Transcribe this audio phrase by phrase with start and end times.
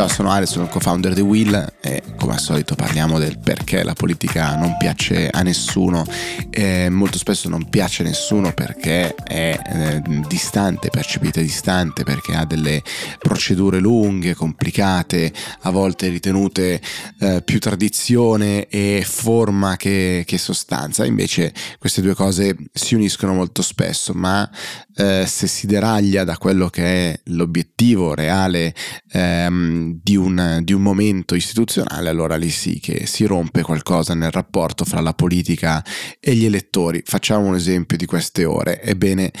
[0.00, 3.82] Ciao, sono Ale, sono il co-founder di Will e come al solito parliamo del perché
[3.82, 6.06] la politica non piace a nessuno
[6.48, 12.46] e molto spesso non piace a nessuno perché è eh, distante, percepita distante, perché ha
[12.46, 12.82] delle
[13.18, 16.80] procedure lunghe, complicate, a volte ritenute
[17.18, 21.04] eh, più tradizione e forma che, che, sostanza.
[21.04, 24.48] Invece queste due cose si uniscono molto spesso, ma
[24.96, 27.69] eh, se si deraglia da quello che è l'obiettivo
[28.14, 28.74] reale
[29.12, 34.30] ehm, di un, di un momento istituzionale, allora lì sì che si rompe qualcosa nel
[34.30, 35.84] rapporto fra la politica
[36.18, 37.02] e gli elettori.
[37.04, 38.82] Facciamo un esempio di queste ore.
[38.82, 39.32] Ebbene,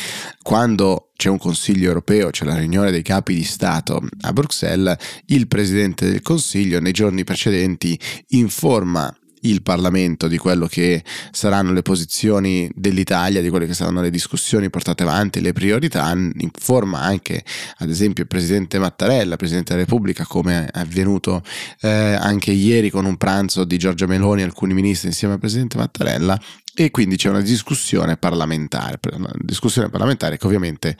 [0.42, 4.96] quando c'è un Consiglio europeo, c'è la riunione dei capi di Stato a Bruxelles,
[5.26, 11.82] il Presidente del Consiglio nei giorni precedenti informa il Parlamento di quello che saranno le
[11.82, 17.44] posizioni dell'Italia, di quelle che saranno le discussioni portate avanti, le priorità, informa anche
[17.78, 21.42] ad esempio il Presidente Mattarella, Presidente della Repubblica, come è avvenuto
[21.80, 25.78] eh, anche ieri con un pranzo di Giorgia Meloni e alcuni ministri insieme al Presidente
[25.78, 26.38] Mattarella
[26.74, 30.96] e quindi c'è una discussione parlamentare, una discussione parlamentare che ovviamente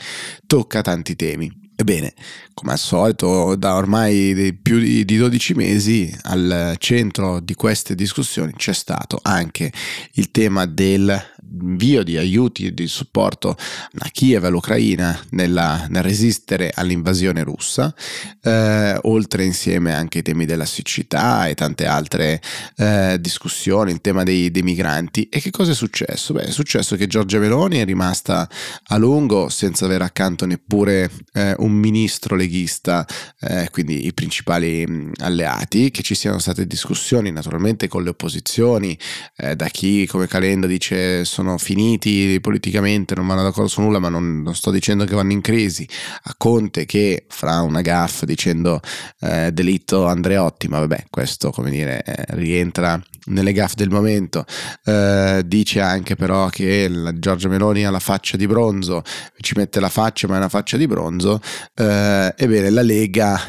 [0.47, 1.60] tocca tanti temi.
[1.81, 2.13] Ebbene,
[2.53, 8.75] come al solito, da ormai più di 12 mesi al centro di queste discussioni c'è
[8.75, 9.73] stato anche
[10.13, 11.19] il tema del
[11.61, 17.95] invio di aiuti e di supporto a Kiev e all'Ucraina nella, nel resistere all'invasione russa,
[18.43, 22.41] eh, oltre insieme anche ai temi della siccità e tante altre
[22.77, 25.29] eh, discussioni, il tema dei, dei, migranti.
[25.29, 26.33] E che cosa è successo?
[26.33, 28.49] Beh, è successo che Giorgia Meloni è rimasta
[28.89, 33.07] a lungo senza avere accanto neppure eh, un ministro leghista,
[33.41, 38.97] eh, quindi i principali mh, alleati, che ci siano state discussioni naturalmente con le opposizioni,
[39.37, 44.09] eh, da chi come Calenda dice sono finiti politicamente, non vanno d'accordo su nulla, ma
[44.09, 45.89] non, non sto dicendo che vanno in crisi,
[46.25, 48.81] a Conte che fra una gaff dicendo
[49.21, 54.45] eh, delitto Andreotti, ma vabbè, questo come dire eh, rientra nelle gaff del momento,
[54.85, 59.03] eh, dice anche però che la Giorgia Meloni ha la faccia di bronzo,
[59.41, 61.41] ci mette la faccia ma è una faccia di bronzo,
[61.75, 63.41] eh, ebbene la Lega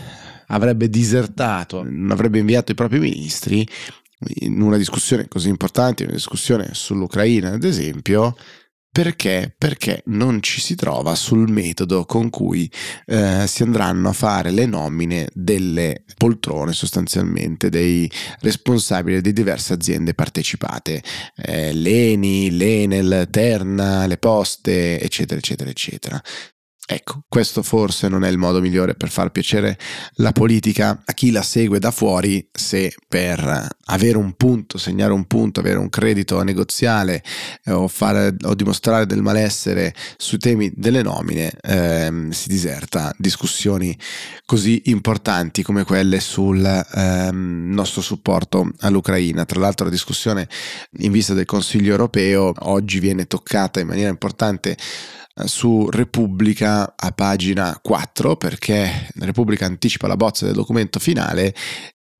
[0.48, 3.66] avrebbe disertato, non avrebbe inviato i propri ministri
[4.36, 8.36] in una discussione così importante, una discussione sull'Ucraina ad esempio,
[8.94, 9.56] perché?
[9.58, 12.70] Perché non ci si trova sul metodo con cui
[13.06, 18.12] eh, si andranno a fare le nomine delle poltrone sostanzialmente dei
[18.42, 21.02] responsabili di diverse aziende partecipate,
[21.38, 26.22] eh, l'Eni, l'Enel, Terna, le Poste, eccetera, eccetera, eccetera.
[26.88, 29.78] Ecco, questo forse non è il modo migliore per far piacere
[30.16, 35.26] la politica a chi la segue da fuori se per avere un punto, segnare un
[35.26, 37.24] punto, avere un credito negoziale
[37.66, 43.98] eh, o, fare, o, dimostrare del malessere sui temi delle nomine ehm, si diserta discussioni
[44.46, 49.46] così importanti come quelle sul ehm, nostro supporto all'Ucraina.
[49.46, 50.48] Tra l'altro la discussione
[50.98, 57.12] in vista del Consiglio europeo oggi viene toccata in maniera importante eh, su Repubblica a
[57.12, 61.54] pagina 4 perché Repubblica anticipa la bozza del documento finale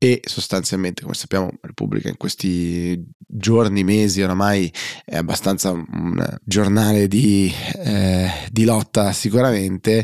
[0.04, 4.74] e sostanzialmente, come sappiamo, Repubblica in questi giorni, mesi oramai
[5.06, 10.04] è abbastanza un giornale di, eh, di lotta sicuramente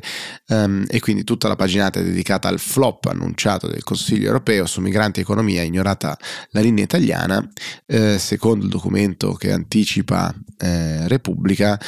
[0.50, 4.82] um, e quindi tutta la paginata è dedicata al flop annunciato del Consiglio europeo su
[4.82, 6.16] migranti e economia, ignorata
[6.52, 7.50] la linea italiana,
[7.88, 11.80] eh, secondo il documento che anticipa eh, Repubblica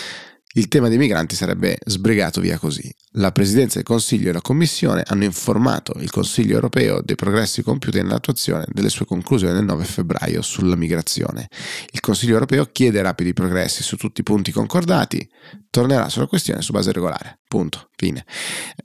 [0.54, 2.92] il tema dei migranti sarebbe sbrigato via così.
[3.14, 8.02] La Presidenza del Consiglio e la Commissione hanno informato il Consiglio europeo dei progressi compiuti
[8.02, 11.50] nell'attuazione delle sue conclusioni del 9 febbraio sulla migrazione.
[11.92, 15.30] Il Consiglio europeo chiede rapidi progressi su tutti i punti concordati,
[15.70, 17.42] tornerà sulla questione su base regolare.
[17.48, 17.90] Punto.
[17.96, 18.26] Fine.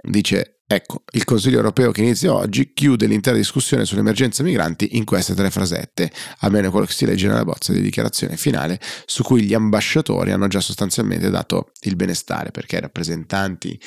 [0.03, 5.35] Dice Ecco, il Consiglio europeo che inizia oggi chiude l'intera discussione sull'emergenza migranti in queste
[5.35, 9.53] tre frasette, almeno quello che si legge nella bozza di dichiarazione finale, su cui gli
[9.53, 13.79] ambasciatori hanno già sostanzialmente dato il benestare, perché i rappresentanti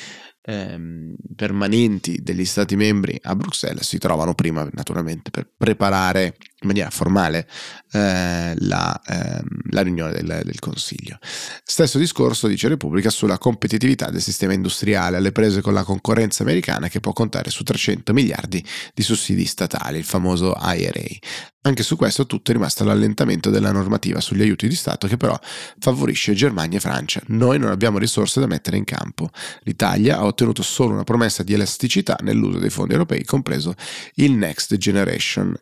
[0.42, 6.90] ehm, permanenti degli Stati membri a Bruxelles si trovano prima naturalmente per preparare in maniera
[6.90, 7.46] formale
[7.92, 11.18] eh, la, ehm, la, riunione del, del, Consiglio.
[11.62, 16.88] Stesso discorso dice Repubblica sulla competitività del sistema industriale alle prese con la concorrenza americana
[16.88, 21.02] che può contare su 300 miliardi di sussidi statali, il famoso IRA.
[21.62, 25.38] Anche su questo tutto è rimasto l'allentamento della normativa sugli aiuti di Stato che però
[25.78, 27.20] favorisce Germania e Francia.
[27.26, 29.30] Noi non abbiamo risorse da mettere in campo.
[29.62, 33.74] L'Italia ha ottenuto solo una promessa di elasticità nell'uso dei fondi europei, compreso
[34.14, 35.54] il Next Generation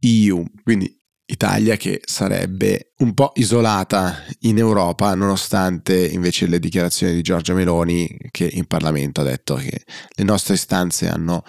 [0.00, 0.44] EU.
[0.62, 0.98] Quindi
[1.30, 8.18] Italia che sarebbe un po' isolata in Europa, nonostante invece le dichiarazioni di Giorgia Meloni
[8.30, 9.84] che in Parlamento ha detto che
[10.16, 11.44] le nostre istanze hanno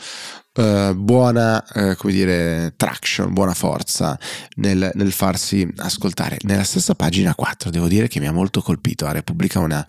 [0.53, 4.17] uh, buona, uh, come dire, traction, buona forza
[4.55, 6.37] nel, nel, farsi ascoltare.
[6.41, 9.85] Nella stessa pagina 4 devo dire che mi ha molto colpito, la Repubblica una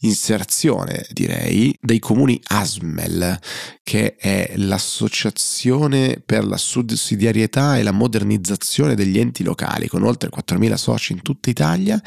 [0.00, 3.38] inserzione, direi, dei comuni ASMEL,
[3.82, 10.74] che è l'associazione per la sussidiarietà e la modernizzazione degli enti locali, con oltre 4.000
[10.74, 12.00] soci in tutta Italia,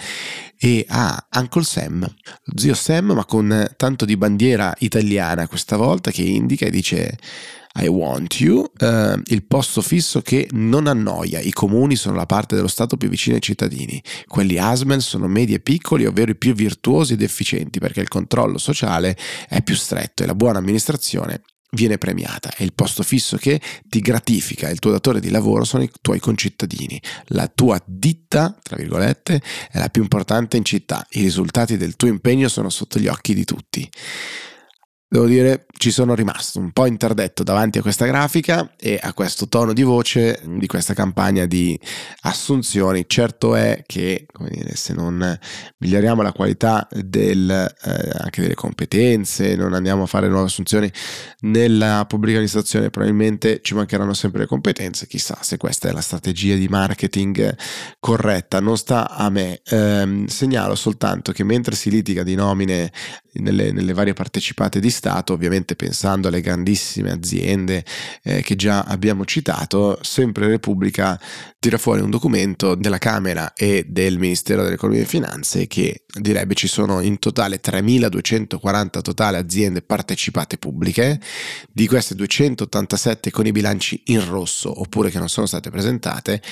[0.57, 2.07] e ha Uncle Sam,
[2.55, 7.17] zio Sam, ma con tanto di bandiera italiana questa volta che indica e dice
[7.79, 11.39] I want you, uh, il posto fisso che non annoia.
[11.39, 14.01] I comuni sono la parte dello Stato più vicina ai cittadini.
[14.27, 18.57] Quelli ASMEL sono medi e piccoli, ovvero i più virtuosi ed efficienti, perché il controllo
[18.57, 21.41] sociale è più stretto e la buona amministrazione
[21.71, 22.53] viene premiata.
[22.53, 26.19] È il posto fisso che ti gratifica, il tuo datore di lavoro sono i tuoi
[26.19, 27.01] concittadini.
[27.27, 29.41] La tua ditta, tra virgolette,
[29.71, 31.05] è la più importante in città.
[31.11, 33.89] I risultati del tuo impegno sono sotto gli occhi di tutti.
[35.13, 39.49] Devo dire, ci sono rimasto un po' interdetto davanti a questa grafica e a questo
[39.49, 41.77] tono di voce di questa campagna di
[42.21, 43.03] assunzioni.
[43.05, 45.37] Certo è che, come dire, se non
[45.79, 50.89] miglioriamo la qualità del, eh, anche delle competenze, non andiamo a fare nuove assunzioni
[51.41, 55.07] nella pubblica amministrazione, probabilmente ci mancheranno sempre le competenze.
[55.07, 57.53] Chissà se questa è la strategia di marketing
[57.99, 58.61] corretta.
[58.61, 59.59] Non sta a me.
[59.65, 62.93] Eh, segnalo soltanto che mentre si litiga di nomine
[63.33, 67.83] nelle, nelle varie partecipate di Stato, ovviamente pensando alle grandissime aziende
[68.21, 71.19] eh, che già abbiamo citato, sempre Repubblica
[71.57, 76.67] tira fuori un documento della Camera e del Ministero dell'Economia e Finanze che direbbe ci
[76.67, 81.19] sono in totale 3.240 totali aziende partecipate pubbliche,
[81.71, 86.43] di queste 287 con i bilanci in rosso oppure che non sono state presentate,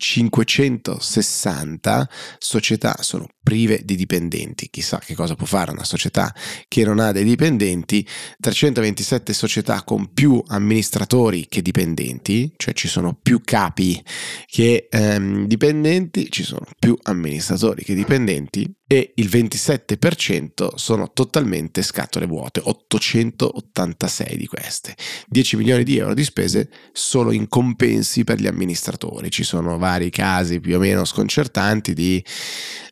[0.00, 2.08] 560
[2.38, 4.70] società sono prive di dipendenti.
[4.70, 6.34] Chissà che cosa può fare una società
[6.66, 8.06] che non ha dei dipendenti.
[8.40, 14.02] 327 società con più amministratori che dipendenti, cioè ci sono più capi
[14.46, 22.26] che ehm, dipendenti, ci sono più amministratori che dipendenti e il 27% sono totalmente scatole
[22.26, 24.96] vuote, 886 di queste.
[25.28, 29.30] 10 milioni di euro di spese solo in compensi per gli amministratori.
[29.30, 32.20] Ci sono vari casi più o meno sconcertanti di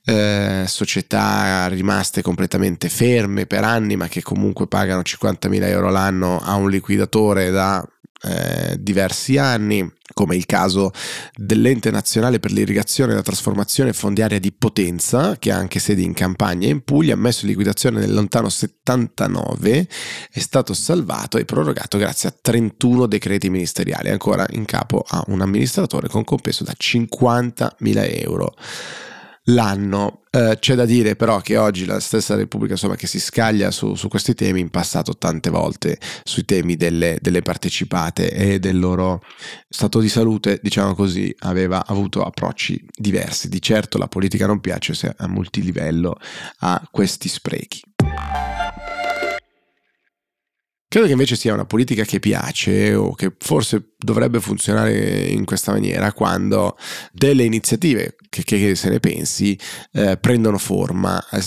[0.05, 6.55] eh, società rimaste completamente ferme per anni ma che comunque pagano 50.000 euro l'anno a
[6.55, 7.85] un liquidatore da
[8.23, 10.91] eh, diversi anni, come il caso
[11.37, 16.15] dell'Ente Nazionale per l'Irrigazione e la Trasformazione Fondiaria di Potenza, che ha anche sedi in
[16.15, 19.89] Campania e in Puglia, ammesso in liquidazione nel lontano 79,
[20.31, 25.41] è stato salvato e prorogato grazie a 31 decreti ministeriali, ancora in capo a un
[25.41, 28.55] amministratore con compenso da 50.000 euro
[29.49, 30.23] l'anno.
[30.31, 33.95] Eh, c'è da dire però che oggi la stessa Repubblica insomma, che si scaglia su,
[33.95, 39.23] su, questi temi in passato tante volte sui temi delle, delle, partecipate e del loro
[39.69, 43.49] stato di salute, diciamo così, aveva avuto approcci diversi.
[43.49, 46.19] Di certo la politica non piace se a multilivello
[46.59, 47.83] ha questi sprechi.
[50.91, 55.73] Credo che invece sia una politica che piace o che forse dovrebbe funzionare in questa
[55.73, 56.79] maniera quando
[57.13, 59.59] delle iniziative, che, che se ne pensi,
[59.93, 61.23] eh, prendono forma.
[61.31, 61.43] Eh,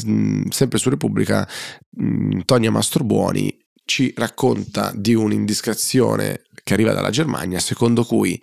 [0.49, 1.47] sempre su Repubblica,
[1.89, 8.39] mh, Tonia Mastrobuoni ci racconta di un'indiscrezione che arriva dalla Germania, secondo cui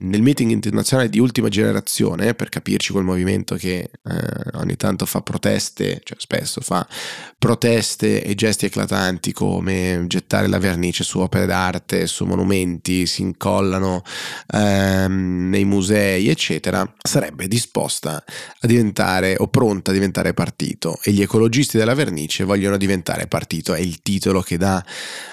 [0.00, 3.90] nel meeting internazionale di ultima generazione, per capirci quel movimento che eh,
[4.54, 6.86] ogni tanto fa proteste, cioè spesso fa
[7.38, 14.02] proteste e gesti eclatanti come gettare la vernice su opere d'arte, su monumenti, si incollano
[14.52, 18.22] ehm, nei musei, eccetera, sarebbe disposta
[18.60, 20.98] a diventare o pronta a diventare partito.
[21.02, 24.84] E gli ecologisti della vernice vogliono diventare partito, è il titolo che dà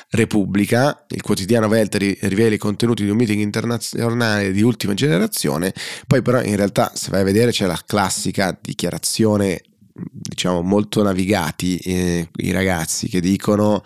[0.09, 5.73] Repubblica, il quotidiano Welt rivela i contenuti di un meeting internazionale di ultima generazione,
[6.05, 9.61] poi però in realtà se vai a vedere c'è la classica dichiarazione
[10.11, 13.83] diciamo molto navigati eh, i ragazzi che dicono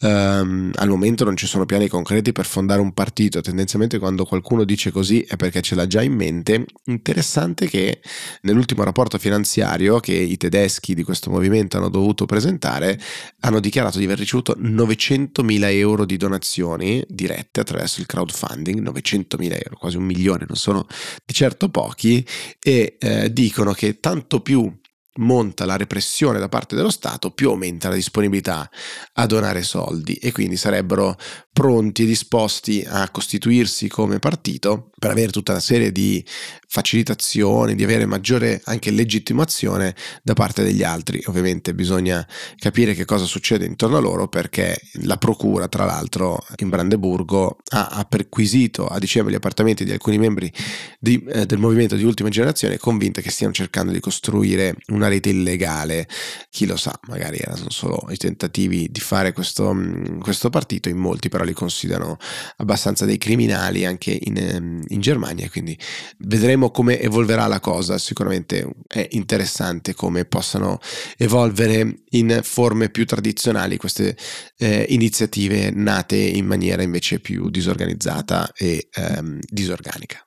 [0.00, 3.40] um, al momento non ci sono piani concreti per fondare un partito.
[3.40, 6.66] Tendenzialmente quando qualcuno dice così è perché ce l'ha già in mente.
[6.86, 8.00] Interessante che
[8.42, 13.00] nell'ultimo rapporto finanziario che i tedeschi di questo movimento hanno dovuto presentare
[13.40, 19.76] hanno dichiarato di aver ricevuto 900.000 euro di donazioni dirette attraverso il crowdfunding 900.000 euro
[19.78, 20.86] quasi un milione non sono
[21.24, 22.26] di certo pochi
[22.60, 24.72] e eh, dicono che tanto più
[25.16, 28.68] monta la repressione da parte dello Stato, più aumenta la disponibilità
[29.14, 31.16] a donare soldi e quindi sarebbero
[31.54, 36.22] pronti e disposti a costituirsi come partito per avere tutta una serie di
[36.66, 39.94] facilitazioni, di avere maggiore anche legittimazione
[40.24, 41.22] da parte degli altri.
[41.26, 46.70] Ovviamente bisogna capire che cosa succede intorno a loro perché la procura, tra l'altro, in
[46.70, 50.52] Brandeburgo ha, perquisito a dicembre gli appartamenti di alcuni membri
[50.98, 55.28] di, eh, del movimento di ultima generazione convinte che stiano cercando di costruire una rete
[55.28, 56.08] illegale.
[56.50, 60.96] Chi lo sa, magari erano solo i tentativi di fare questo, mm, questo partito, in
[60.96, 62.16] molti però li considerano
[62.56, 65.78] abbastanza dei criminali anche in, ehm, in Germania, quindi
[66.18, 70.78] vedremo come evolverà la cosa, sicuramente è interessante come possano
[71.16, 74.16] evolvere in forme più tradizionali queste
[74.58, 80.26] eh, iniziative nate in maniera invece più disorganizzata e ehm, disorganica.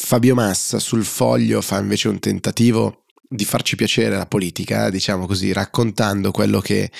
[0.00, 5.52] Fabio Massa sul foglio fa invece un tentativo di farci piacere la politica, diciamo così,
[5.52, 6.90] raccontando quello che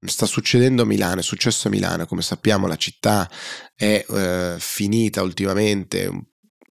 [0.00, 3.30] sta succedendo a Milano, è successo a Milano, come sappiamo la città
[3.74, 6.22] è eh, finita ultimamente un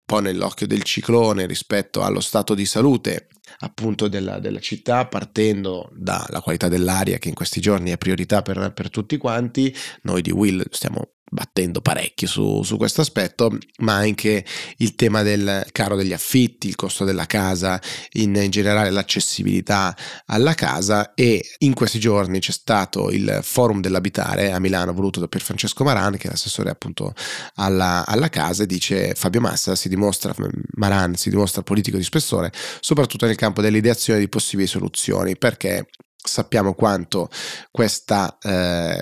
[0.05, 3.27] po' nell'occhio del ciclone rispetto allo stato di salute
[3.59, 8.73] appunto della, della città partendo dalla qualità dell'aria che in questi giorni è priorità per,
[8.73, 9.75] per tutti quanti.
[10.03, 14.43] Noi di Will stiamo battendo parecchio su, su questo aspetto, ma anche
[14.77, 17.79] il tema del caro degli affitti, il costo della casa,
[18.13, 19.95] in, in, generale l'accessibilità
[20.25, 25.27] alla casa e in questi giorni c'è stato il forum dell'abitare a Milano voluto da
[25.27, 27.13] Pier Francesco Maran, che è l'assessore appunto
[27.55, 30.33] alla, alla casa, e dice Fabio Massa si dimostra,
[30.75, 35.87] Maran si dimostra politico di spessore, soprattutto nel campo dell'ideazione di possibili soluzioni, perché
[36.21, 37.29] sappiamo quanto
[37.71, 39.01] questa, eh,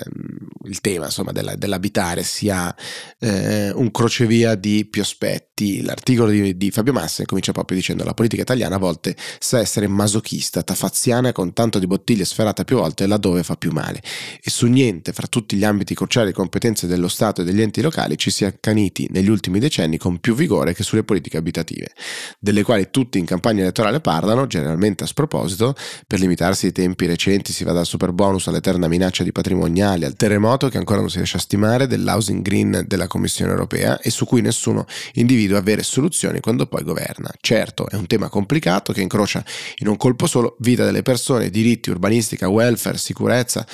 [0.64, 2.74] il tema insomma, della, dell'abitare sia
[3.18, 5.82] eh, un crocevia di più aspetti.
[5.82, 9.88] L'articolo di, di, Fabio Massa comincia proprio dicendo la politica italiana a volte sa essere
[9.88, 14.00] masochista, tafaziana con tanto di bottiglie sferrate più volte laddove fa più male
[14.40, 17.80] e su niente fra tutti gli ambiti cruciali e competenze dello Stato e degli enti
[17.80, 21.92] locali ci si è accaniti negli ultimi decenni con più vigore che sulle politiche abitative,
[22.38, 25.74] delle quali tutti in campagna elettorale parlano, generalmente a sproposito,
[26.06, 30.14] per limitarsi ai tempi recenti si va dal super bonus all'eterna minaccia di patrimoniali, al
[30.14, 34.24] terremoto che ancora non si riesce a stimare, dell'housing green della Commissione europea e su
[34.24, 37.30] cui nessuno individua vere soluzioni quando poi governa.
[37.40, 39.44] Certo, è un tema complicato che incrocia
[39.78, 43.66] in un colpo solo vita delle persone, diritti, urbanistica, welfare, sicurezza,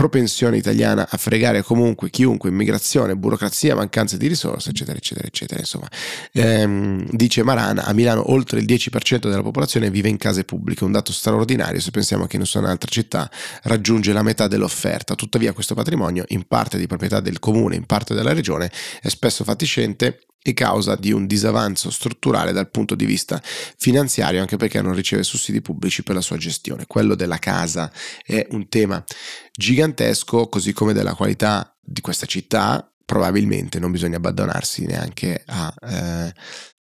[0.00, 5.60] propensione italiana a fregare comunque chiunque, immigrazione, burocrazia, mancanza di risorse, eccetera, eccetera, eccetera.
[5.60, 5.88] Insomma,
[6.32, 10.92] ehm, dice Marana, a Milano oltre il 10% della popolazione vive in case pubbliche, un
[10.92, 13.30] dato straordinario se pensiamo che nessuna altra città
[13.64, 15.14] raggiunge la metà dell'offerta.
[15.14, 19.44] Tuttavia questo patrimonio, in parte di proprietà del comune, in parte della regione, è spesso
[19.44, 24.94] fatiscente e causa di un disavanzo strutturale dal punto di vista finanziario, anche perché non
[24.94, 26.86] riceve sussidi pubblici per la sua gestione.
[26.86, 27.92] Quello della casa
[28.24, 29.04] è un tema
[29.52, 32.84] gigantesco, così come della qualità di questa città.
[33.04, 36.32] Probabilmente non bisogna abbandonarsi neanche a eh,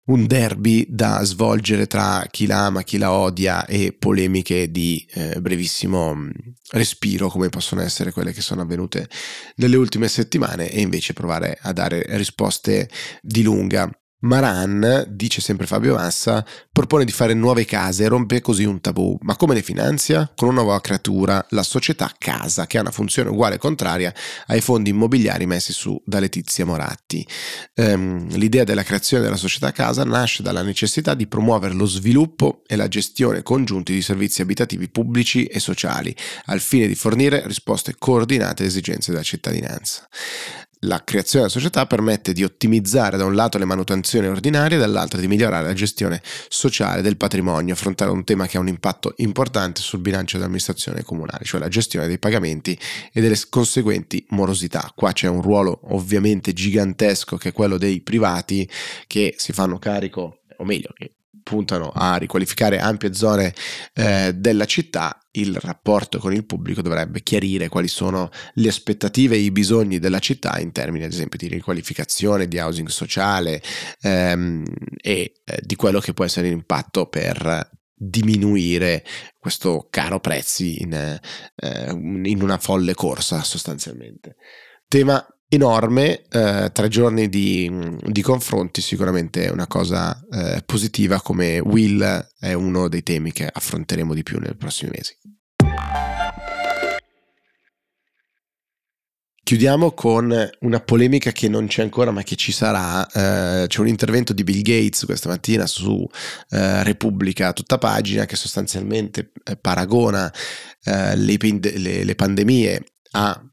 [0.10, 5.40] un derby da svolgere tra chi la ama, chi la odia e polemiche di eh,
[5.40, 6.30] brevissimo mm,
[6.72, 9.10] respiro come possono essere quelle che sono avvenute
[9.56, 12.90] nelle ultime settimane e invece provare a dare risposte
[13.22, 13.90] di lunga
[14.22, 19.18] Maran, dice sempre Fabio Massa, propone di fare nuove case e rompe così un tabù.
[19.22, 20.30] Ma come le finanzia?
[20.36, 24.14] Con una nuova creatura, la società Casa, che ha una funzione uguale e contraria
[24.48, 27.26] ai fondi immobiliari messi su da Letizia Moratti.
[27.76, 32.76] Ehm, l'idea della creazione della società Casa nasce dalla necessità di promuovere lo sviluppo e
[32.76, 36.14] la gestione congiunti di servizi abitativi pubblici e sociali,
[36.46, 40.08] al fine di fornire risposte coordinate alle esigenze della cittadinanza.
[40.84, 45.20] La creazione della società permette di ottimizzare da un lato le manutenzioni ordinarie e dall'altro
[45.20, 49.82] di migliorare la gestione sociale del patrimonio, affrontare un tema che ha un impatto importante
[49.82, 52.80] sul bilancio dell'amministrazione comunale, cioè la gestione dei pagamenti
[53.12, 54.90] e delle conseguenti morosità.
[54.96, 58.70] Qua c'è un ruolo ovviamente gigantesco che è quello dei privati
[59.06, 63.54] che si fanno carico, o meglio, che puntano a riqualificare ampie zone
[63.94, 69.40] eh, della città, il rapporto con il pubblico dovrebbe chiarire quali sono le aspettative e
[69.40, 73.62] i bisogni della città in termini ad esempio di riqualificazione, di housing sociale
[74.02, 74.64] ehm,
[75.02, 79.04] e eh, di quello che può essere l'impatto per diminuire
[79.38, 84.38] questo caro prezzi in, eh, in una folle corsa sostanzialmente.
[84.88, 91.60] Tema enorme, eh, tre giorni di, di, confronti sicuramente è una cosa eh, positiva come
[91.60, 95.18] Will è uno dei temi che affronteremo di più nei prossimi mesi.
[99.50, 103.08] Chiudiamo con una polemica che non c'è ancora ma che ci sarà.
[103.08, 106.08] Eh, c'è un intervento di Bill Gates questa mattina su
[106.50, 110.32] eh, Repubblica tutta pagina che sostanzialmente eh, paragona
[110.84, 113.44] eh, le, le, le, pandemie a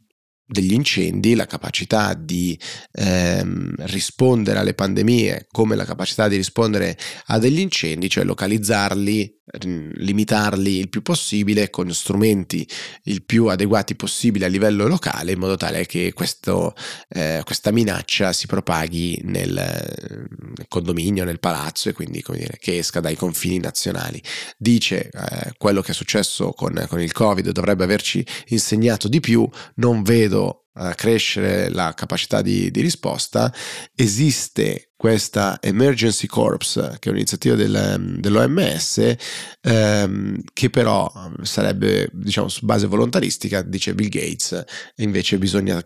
[0.47, 2.59] degli incendi, la capacità di
[2.93, 10.79] ehm, rispondere alle pandemie come la capacità di rispondere a degli incendi, cioè localizzarli, limitarli
[10.79, 12.69] il più possibile con strumenti
[13.05, 16.75] il più adeguati possibile a livello locale in modo tale che questo,
[17.09, 23.01] eh, questa minaccia si propaghi nel, nel, condominio, nel palazzo e quindi dire, che esca
[23.01, 24.21] dai confini nazionali.
[24.59, 29.49] Dice eh, quello che è successo con, con il Covid dovrebbe averci insegnato di più,
[29.77, 33.53] non vedo crescere la capacità di, di, risposta,
[33.95, 39.17] esiste questa Emergency Corps, che è un'iniziativa del, dell'OMS,
[39.61, 41.11] ehm, che però
[41.43, 45.83] sarebbe diciamo su base volontaristica, dice Bill Gates, e invece bisogna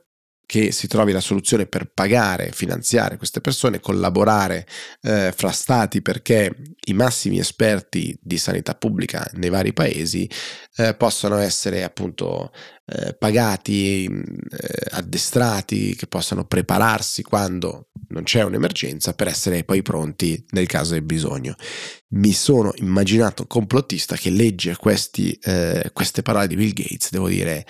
[0.50, 4.66] che si trovi la soluzione per pagare, finanziare queste persone, collaborare
[5.02, 6.52] eh, fra stati perché
[6.86, 10.28] i massimi esperti di sanità pubblica nei vari paesi
[10.74, 12.50] eh, possano essere appunto
[12.84, 20.44] eh, pagati, eh, addestrati, che possano prepararsi quando non c'è un'emergenza per essere poi pronti
[20.50, 21.54] nel caso del bisogno.
[22.08, 27.28] Mi sono immaginato un complottista che legge questi, eh, queste parole di Bill Gates, devo
[27.28, 27.64] dire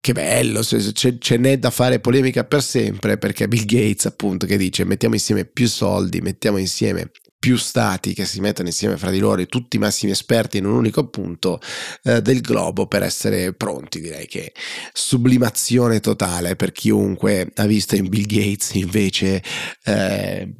[0.00, 4.84] che bello, ce n'è da fare polemica per sempre perché Bill Gates appunto che dice
[4.84, 9.46] mettiamo insieme più soldi, mettiamo insieme più stati che si mettono insieme fra di loro
[9.46, 11.60] tutti i massimi esperti in un unico punto
[12.02, 14.52] eh, del globo per essere pronti direi che
[14.92, 19.40] sublimazione totale per chiunque ha visto in Bill Gates invece
[19.84, 20.52] eh,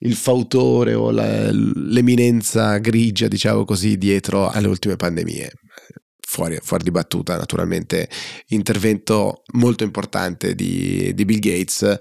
[0.00, 5.52] il fautore o la, l'eminenza grigia diciamo così dietro alle ultime pandemie
[6.34, 8.08] fuori, fuori di battuta, naturalmente
[8.48, 11.98] intervento molto importante di, di Bill Gates,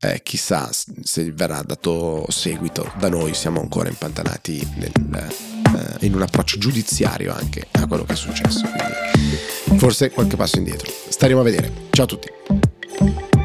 [0.00, 6.22] eh, chissà se verrà dato seguito da noi, siamo ancora impantanati nel, eh, in un
[6.22, 10.92] approccio giudiziario anche a quello che è successo, quindi forse qualche passo indietro.
[11.08, 11.72] Staremo a vedere.
[11.90, 13.35] Ciao a tutti.